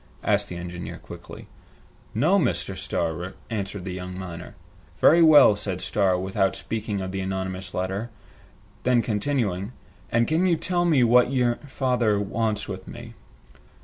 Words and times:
asked 0.23 0.49
the 0.49 0.55
engineer 0.57 0.97
quickly. 0.97 1.45
"No, 2.15 2.39
Mr. 2.39 2.75
Starr," 2.75 3.35
answered 3.51 3.85
the 3.85 3.93
young 3.93 4.17
miner. 4.17 4.55
"Very 4.99 5.21
well," 5.21 5.55
said 5.55 5.79
Starr, 5.79 6.17
without 6.17 6.55
speaking 6.55 7.01
of 7.01 7.11
the 7.11 7.19
anonymous 7.21 7.71
letter. 7.75 8.09
Then, 8.81 9.03
continuing, 9.03 9.73
"And 10.11 10.27
can 10.27 10.47
you 10.47 10.55
tell 10.57 10.85
me 10.85 11.03
what 11.03 11.29
you 11.29 11.53
father 11.67 12.19
wants 12.19 12.67
with 12.67 12.87
me?" 12.87 13.13